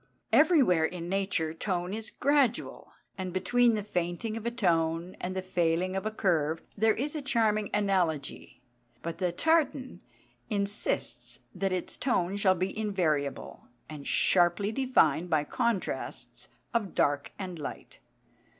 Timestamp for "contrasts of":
15.43-16.95